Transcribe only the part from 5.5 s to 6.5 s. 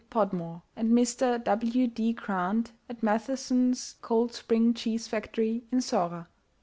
in Zorra, 1888.